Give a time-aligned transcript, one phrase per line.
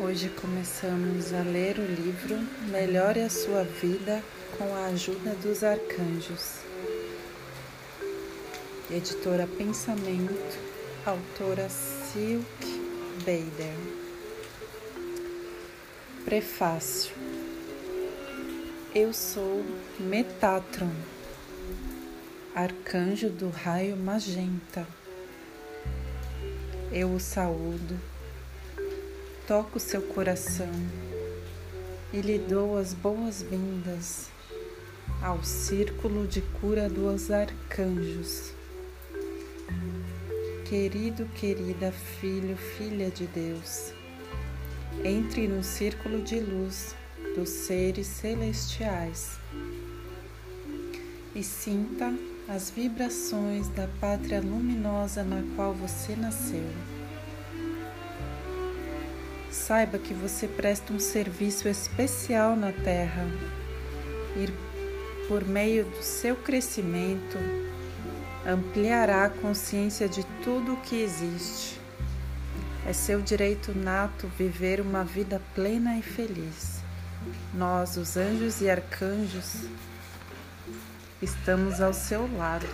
[0.00, 2.36] Hoje começamos a ler o livro
[2.70, 4.22] Melhore a Sua Vida
[4.56, 6.60] com a Ajuda dos Arcanjos.
[8.90, 10.58] Editora Pensamento,
[11.04, 12.46] autora Silk
[13.18, 13.76] Bader.
[16.24, 17.14] Prefácio.
[18.94, 19.62] Eu sou
[20.00, 20.92] Metatron,
[22.54, 24.86] arcanjo do raio magenta.
[26.96, 27.98] Eu o saúdo.
[29.48, 30.70] Toco seu coração.
[32.12, 34.28] E lhe dou as boas-vindas
[35.20, 38.52] ao círculo de cura dos arcanjos.
[40.68, 43.92] Querido, querida filho, filha de Deus,
[45.02, 46.94] entre no círculo de luz
[47.34, 49.40] dos seres celestiais
[51.34, 52.14] e sinta
[52.48, 56.68] as vibrações da pátria luminosa na qual você nasceu.
[59.50, 63.26] Saiba que você presta um serviço especial na Terra
[64.36, 64.48] e,
[65.26, 67.38] por meio do seu crescimento,
[68.46, 71.80] ampliará a consciência de tudo o que existe.
[72.86, 76.82] É seu direito nato viver uma vida plena e feliz.
[77.54, 79.66] Nós, os anjos e arcanjos,
[81.24, 82.66] estamos ao seu lado.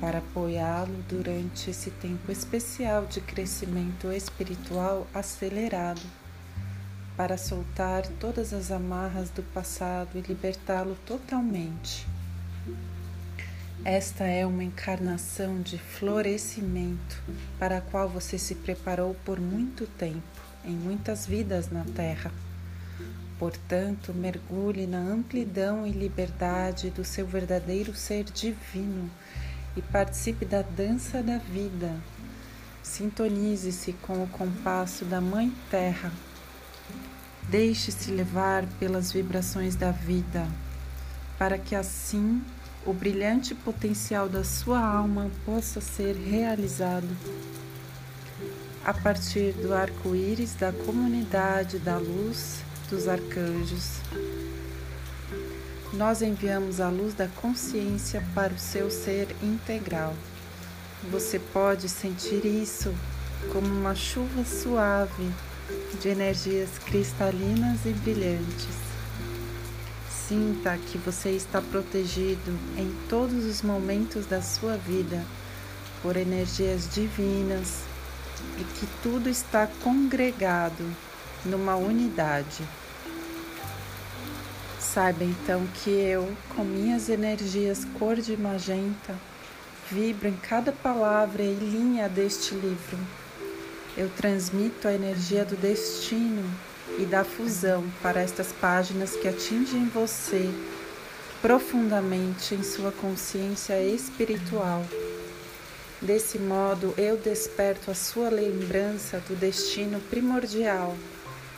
[0.00, 6.02] para apoiá-lo durante esse tempo especial de crescimento espiritual acelerado,
[7.16, 12.06] para soltar todas as amarras do passado e libertá-lo totalmente.
[13.88, 17.22] Esta é uma encarnação de florescimento
[17.56, 22.32] para a qual você se preparou por muito tempo, em muitas vidas na Terra.
[23.38, 29.08] Portanto, mergulhe na amplidão e liberdade do seu verdadeiro ser divino
[29.76, 31.94] e participe da dança da vida.
[32.82, 36.10] Sintonize-se com o compasso da Mãe Terra.
[37.48, 40.44] Deixe-se levar pelas vibrações da vida,
[41.38, 42.42] para que assim
[42.86, 47.08] o brilhante potencial da sua alma possa ser realizado.
[48.84, 53.98] A partir do arco-íris da comunidade da luz dos arcanjos,
[55.92, 60.14] nós enviamos a luz da consciência para o seu ser integral.
[61.10, 62.94] Você pode sentir isso
[63.52, 65.28] como uma chuva suave
[66.00, 68.95] de energias cristalinas e brilhantes.
[70.28, 75.24] Sinta que você está protegido em todos os momentos da sua vida
[76.02, 77.82] por energias divinas
[78.58, 80.84] e que tudo está congregado
[81.44, 82.64] numa unidade.
[84.80, 89.14] Saiba então que eu, com minhas energias cor de magenta,
[89.88, 92.98] vibro em cada palavra e linha deste livro.
[93.96, 96.42] Eu transmito a energia do destino
[96.98, 100.48] e da fusão para estas páginas que atingem você
[101.42, 104.84] profundamente em sua consciência espiritual.
[106.00, 110.96] Desse modo, eu desperto a sua lembrança do destino primordial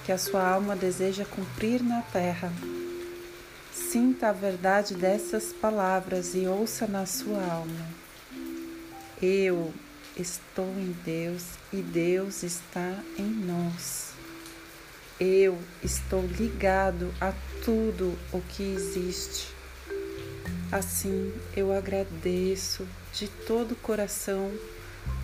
[0.05, 2.53] que a sua alma deseja cumprir na Terra.
[3.73, 7.89] Sinta a verdade dessas palavras e ouça na sua alma.
[9.21, 9.73] Eu
[10.17, 14.18] estou em Deus e Deus está em nós.
[15.21, 17.33] Eu estou ligado a
[17.65, 19.49] tudo o que existe.
[20.71, 24.53] Assim, eu agradeço de todo o coração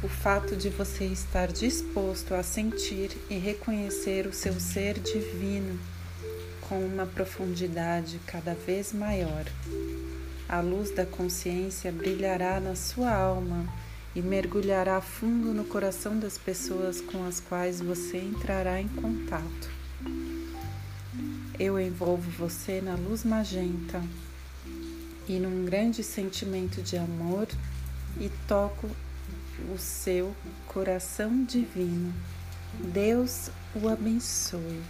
[0.02, 5.78] o fato de você estar disposto a sentir e reconhecer o seu ser divino
[6.62, 9.44] com uma profundidade cada vez maior.
[10.48, 13.64] A luz da consciência brilhará na sua alma
[14.12, 19.83] e mergulhará fundo no coração das pessoas com as quais você entrará em contato.
[21.58, 24.02] Eu envolvo você na luz magenta
[25.28, 27.46] e num grande sentimento de amor
[28.18, 28.90] e toco
[29.72, 30.34] o seu
[30.66, 32.12] coração divino.
[32.92, 34.82] Deus o abençoe.